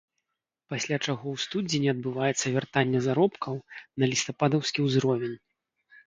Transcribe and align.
Пасля 0.73 0.97
чаго 1.07 1.25
ў 1.33 1.41
студзені 1.43 1.89
адбываецца 1.91 2.53
вяртанне 2.55 2.99
заробкаў 3.09 3.59
на 3.99 4.09
лістападаўскі 4.13 4.79
ўзровень. 4.87 5.37